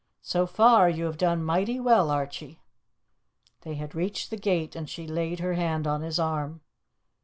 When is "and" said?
4.75-4.89